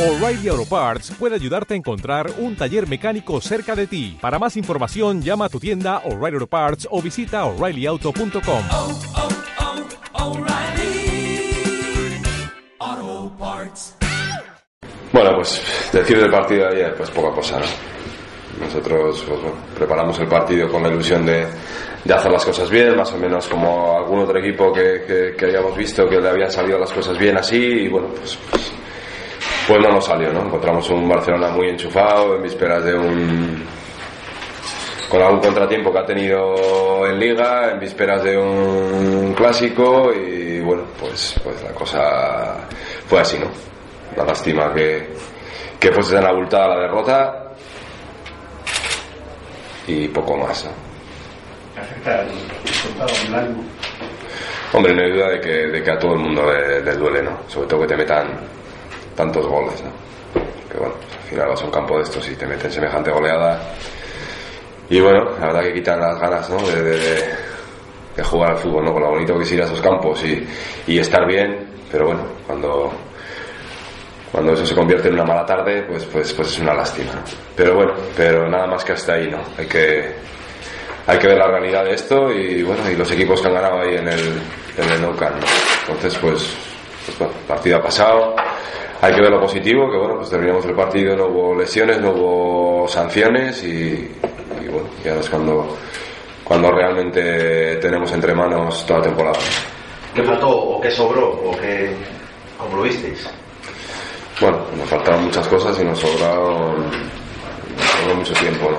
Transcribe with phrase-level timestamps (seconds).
[0.00, 4.16] O'Reilly Auto Parts puede ayudarte a encontrar un taller mecánico cerca de ti.
[4.18, 8.62] Para más información, llama a tu tienda O'Reilly Auto Parts o visita oreillyauto.com.
[8.70, 8.98] oh,
[10.14, 11.52] oh, O'Reilly
[12.78, 13.94] Auto Parts.
[15.12, 15.62] Bueno, pues
[15.92, 17.66] decir del partido de ayer, pues poca cosa, ¿no?
[18.64, 21.46] Nosotros pues, bueno, preparamos el partido con la ilusión de,
[22.04, 25.44] de hacer las cosas bien, más o menos como algún otro equipo que, que, que
[25.44, 28.72] habíamos visto que le habían salido las cosas bien así y bueno, pues, pues,
[29.70, 30.46] pues no nos salió, ¿no?
[30.46, 33.64] Encontramos un Barcelona muy enchufado en vísperas de un
[35.08, 40.86] con algún contratiempo que ha tenido en liga, en vísperas de un clásico y bueno,
[40.98, 42.66] pues, pues la cosa
[43.06, 43.46] fue así, ¿no?
[44.16, 45.08] Una lástima que,
[45.78, 47.52] que fuese tan abultada la derrota
[49.86, 50.72] y poco más, ¿no?
[51.80, 52.28] afecta el
[52.66, 53.64] resultado en el ánimo.
[54.72, 57.22] Hombre, no hay duda de que, de que a todo el mundo le, le duele,
[57.22, 57.38] ¿no?
[57.46, 58.59] Sobre todo que te metan
[59.16, 59.90] tantos goles, ¿no?
[60.70, 63.10] Que bueno, pues al final vas a un campo de estos y te meten semejante
[63.10, 63.60] goleada.
[64.88, 66.58] Y bueno, la verdad que quitan las ganas, ¿no?
[66.66, 67.50] De, de- de-
[68.16, 68.92] de jugar al fútbol, ¿no?
[68.92, 70.46] Con lo bonito que es ir a esos campos y,
[70.88, 72.92] y estar bien, pero bueno, cuando,
[74.32, 77.12] cuando eso se convierte en una mala tarde, pues, pues, pues es una lástima.
[77.14, 77.20] ¿no?
[77.56, 79.38] Pero bueno, pero nada más que hasta ahí, ¿no?
[79.56, 80.12] Hay que,
[81.06, 83.80] hay que ver la realidad de esto y bueno, y los equipos que han ganado
[83.80, 84.40] ahí en el,
[84.76, 85.46] en el Camp, ¿no?
[85.86, 86.52] Entonces, pues,
[87.06, 88.34] pues bueno, partido ha pasado.
[89.02, 92.10] Hay que ver lo positivo, que bueno, pues terminamos el partido, no hubo lesiones, no
[92.10, 93.68] hubo sanciones y,
[94.62, 95.76] y bueno, y ahora es cuando,
[96.44, 99.38] cuando realmente tenemos entre manos toda la temporada.
[100.14, 101.94] ¿Qué faltó o qué sobró o qué...
[102.58, 103.26] ¿Cómo lo visteis?
[104.38, 108.78] Bueno, nos faltaron muchas cosas y nos sobraron, nos sobró mucho tiempo, ¿no?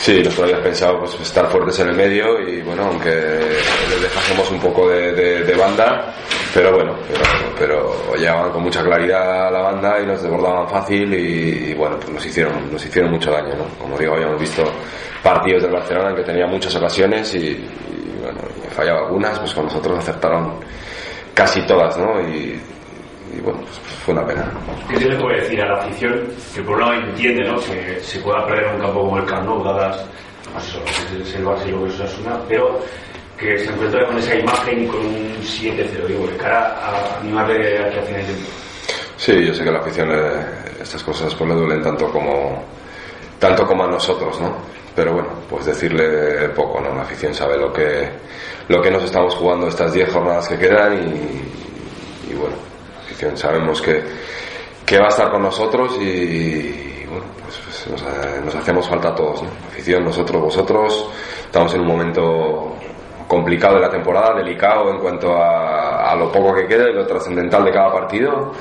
[0.00, 4.50] Sí, nosotros habíamos pensado pues, estar fuertes en el medio y bueno, aunque les dejásemos
[4.50, 6.14] un poco de, de- de banda,
[6.54, 7.24] pero bueno, pero,
[7.58, 11.96] pero llegaban con mucha claridad a la banda y nos desbordaban fácil y, y, bueno,
[11.96, 13.64] pues nos hicieron, nos hicieron mucho daño, ¿no?
[13.78, 14.62] Como digo, habíamos visto
[15.22, 18.38] partidos del Barcelona en que tenía muchas ocasiones y, y, bueno,
[18.70, 20.60] fallaba algunas, pues con nosotros acertaron
[21.34, 22.20] casi todas, ¿no?
[22.20, 22.60] Y,
[23.36, 24.48] y bueno, pues fue una pena.
[24.88, 27.56] ¿Qué tiene que decir a la afición que por un lado entiende ¿no?
[27.56, 30.04] que se pueda perder un campo como el Camp Nou, dadas
[30.52, 32.80] pues eso, lo que es el Barça y lo que es Osasuna, pero
[33.38, 37.78] que se encuentra con esa imagen y con un 7-0, digo, de cara a animarle
[37.78, 38.50] a final de tiempo?
[39.16, 40.46] Sí, yo sé que a la afición eh,
[40.82, 42.62] estas cosas pues le duelen tanto como
[43.38, 44.56] tanto como a nosotros, ¿no?
[44.94, 46.94] Pero bueno, pues decirle poco, ¿no?
[46.94, 48.08] La afición sabe lo que
[48.68, 52.56] lo que nos estamos jugando estas 10 jornadas que quedan y, y bueno,
[52.96, 54.02] la afición sabemos que
[54.86, 58.86] que va a estar con nosotros y, y, bueno, pues, pues nos, ha- nos hacemos
[58.88, 59.48] falta a todos, ¿no?
[59.48, 61.08] La afición, nosotros, vosotros,
[61.46, 62.74] estamos en un momento
[63.34, 67.04] complicado de la temporada, delicado en cuanto a, a lo poco que queda y lo
[67.06, 68.52] trascendental de cada partido.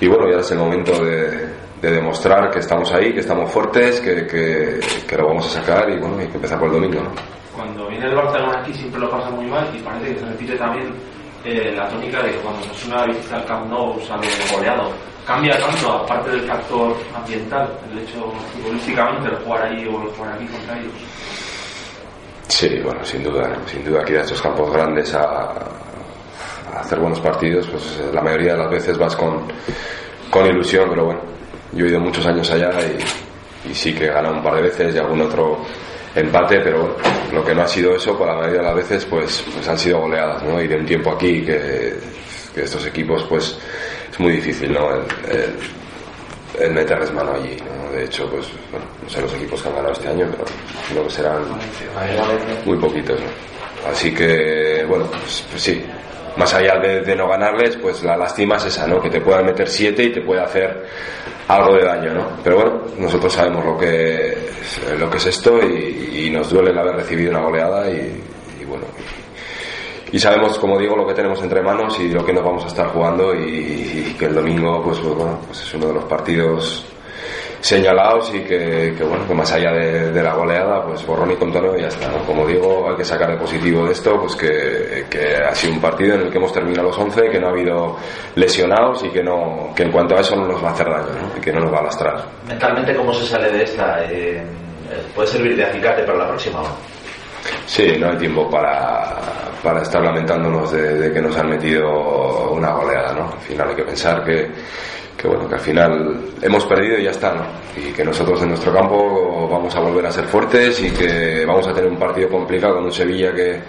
[0.00, 1.48] Y bueno, ya es el momento de,
[1.80, 5.88] de demostrar que estamos ahí, que estamos fuertes, que, que, que lo vamos a sacar
[5.90, 7.00] y bueno, hay que empezar por el domingo.
[7.02, 7.10] ¿no?
[7.56, 10.56] Cuando viene el Barcelona aquí siempre lo pasa muy mal y parece que se repite
[10.56, 10.92] también
[11.44, 14.92] eh, la tónica de que cuando Osasuna visita el Camp Nou sale goleado.
[15.26, 20.46] Cambia tanto, aparte del factor ambiental, el hecho futbolísticamente, el jugar ahí o jugar aquí
[20.46, 20.92] contra ellos.
[22.58, 25.54] Sí, bueno, sin duda, sin duda que ir estos campos grandes a,
[26.74, 29.44] hacer buenos partidos, pues la mayoría de las veces vas con,
[30.28, 31.20] con ilusión, pero bueno,
[31.70, 32.72] yo he ido muchos años allá
[33.64, 35.58] y, sí que he ganado un par de veces y algún otro
[36.16, 36.96] empate, pero
[37.32, 39.78] lo que no ha sido eso, por la mayoría de las veces, pues, pues han
[39.78, 40.60] sido goleadas, ¿no?
[40.60, 41.94] Y de un tiempo aquí que,
[42.56, 43.56] estos equipos, pues,
[44.10, 44.88] es muy difícil, ¿no?
[46.60, 47.90] El meterles mano allí, ¿no?
[47.90, 48.48] De hecho, pues,
[49.02, 50.44] no sé los equipos que han ganado este año, pero
[50.90, 51.42] creo que serán
[52.64, 53.20] muy poquitos.
[53.88, 55.84] Así que, bueno, pues, pues sí,
[56.36, 59.00] más allá de, no ganarles, pues la lástima es esa, ¿no?
[59.00, 60.86] Que te puedan meter siete y te puede hacer
[61.48, 62.28] algo de daño, ¿no?
[62.44, 66.78] Pero bueno, nosotros sabemos lo que es, lo que es esto y, nos duele el
[66.78, 68.22] haber recibido una goleada y
[68.68, 68.84] bueno,
[70.12, 72.68] y sabemos, como digo, lo que tenemos entre manos y lo que nos vamos a
[72.68, 76.04] estar jugando y, y que el domingo, pues, pues, bueno, pues es uno de los
[76.04, 76.86] partidos
[77.60, 81.36] señalados y que, que, bueno, que más allá de, de la goleada, pues borrón y
[81.36, 82.24] contorno y ya está, ¿no?
[82.24, 85.80] Como digo, hay que sacar el positivo de esto, pues que, que ha sido un
[85.80, 87.96] partido en el que hemos terminado los 11, que no ha habido
[88.36, 91.08] lesionados y que no, que en cuanto a eso no nos va a hacer daño,
[91.20, 91.36] ¿no?
[91.36, 92.24] Y que no nos va a lastrar.
[92.46, 94.04] Mentalmente, ¿cómo se sale de esta?
[94.04, 94.42] Eh,
[95.14, 96.62] ¿Puede servir de acicate para la próxima?
[97.66, 99.16] Sí, no hay tiempo para,
[99.62, 103.32] para estar lamentándonos de, que nos han metido una goleada, ¿no?
[103.32, 104.48] Al final hay que pensar que,
[105.16, 107.44] que, bueno, que al final hemos perdido y ya está, ¿no?
[107.76, 111.66] Y que nosotros en nuestro campo vamos a volver a ser fuertes y que vamos
[111.68, 113.60] a tener un partido complicado con un Sevilla que,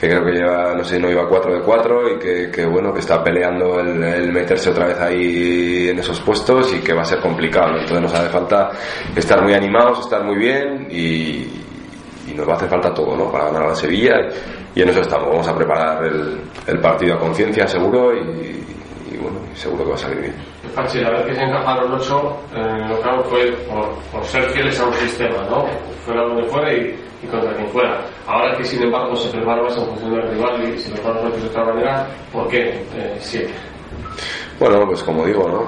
[0.00, 2.92] que creo que lleva, no sé, no iba 4 de 4 y que, que, bueno,
[2.92, 7.02] que está peleando el, el, meterse otra vez ahí en esos puestos y que va
[7.02, 7.72] a ser complicado.
[7.72, 8.70] Entonces nos hace falta
[9.14, 11.48] estar muy animados, estar muy bien y,
[12.30, 13.30] y nos va a hacer falta todo, ¿no?
[13.30, 14.14] Para ganar a la Sevilla
[14.74, 15.28] y en eso estamos.
[15.28, 18.20] Vamos a preparar el, el partido a conciencia, seguro, y,
[19.12, 20.34] y, bueno, seguro que va a salir bien.
[20.74, 24.78] Pachi, la vez que se encajaron ocho, eh, lo claro fue por, por, ser fieles
[24.78, 25.66] a un sistema, ¿no?
[26.04, 28.00] Fuera donde fuera y, y, contra quien fuera.
[28.26, 31.46] Ahora que, sin embargo, se prepara más en función del rival y se prepara de
[31.46, 33.52] otra manera, ¿por qué eh, siete?
[34.60, 35.64] Bueno, pues como digo, ¿no?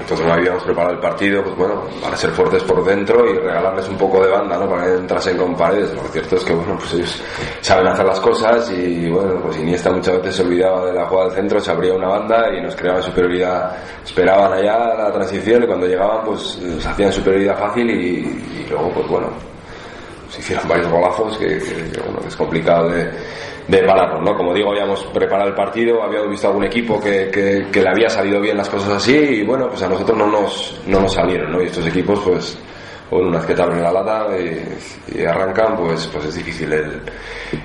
[0.00, 3.88] Entonces no habíamos preparado el partido, pues bueno, para ser fuertes por dentro y regalarles
[3.88, 4.68] un poco de banda, ¿no?
[4.68, 5.94] Para que entrasen con paredes.
[5.94, 7.22] Lo cierto es que, bueno, pues ellos
[7.60, 11.28] saben hacer las cosas y, bueno, pues Iniesta muchas veces se olvidaba de la jugada
[11.28, 13.76] del centro, se abría una banda y nos creaban superioridad.
[14.04, 19.06] Esperaban allá la transición y cuando llegaban, pues se hacían superioridad fácil y, luego, pues
[19.06, 19.28] bueno,
[20.30, 23.10] se hicieron varios golazos que, que es complicado de
[23.68, 24.36] de pararnos, ¿no?
[24.36, 28.40] Como digo, habíamos preparado el partido, habíamos visto algún equipo que, que, le había salido
[28.40, 31.62] bien las cosas así y bueno, pues a nosotros no nos, no nos salieron, ¿no?
[31.62, 32.58] Y estos equipos, pues,
[33.10, 37.00] bueno, una vez que te abren la lata y, arrancan, pues, pues es difícil el,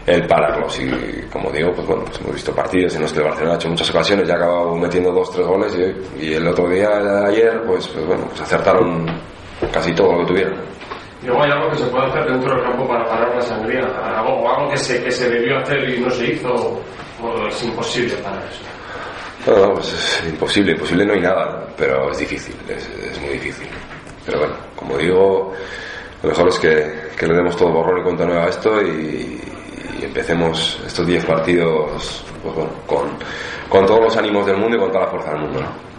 [0.06, 0.80] el pararlos.
[0.80, 0.90] Y
[1.32, 3.70] como digo, pues bueno, pues hemos visto partidos en los que el Barcelona ha hecho
[3.70, 7.62] muchas ocasiones y ha acabado metiendo dos, tres goles y, y el otro día, ayer,
[7.66, 9.06] pues, pues bueno, pues acertaron
[9.72, 10.75] casi todo lo que tuvieron.
[11.26, 14.50] Luego hay algo que se puede hacer dentro del campo para parar la sangría, algo,
[14.50, 16.54] algo que, se, que se debió hacer y no se hizo,
[17.22, 18.64] o es imposible para eso.
[19.48, 23.30] No, no, pues es imposible, imposible no hay nada, pero es difícil, es, es muy
[23.32, 23.68] difícil.
[24.26, 25.54] Pero bueno, como digo,
[26.24, 29.40] lo mejor es que, que le demos todo borrón y cuenta nueva a esto y,
[30.00, 33.10] y empecemos estos 10 partidos pues bueno, con,
[33.70, 35.62] con todos los ánimos del mundo y con toda la fuerza del mundo.
[35.62, 35.95] ¿no?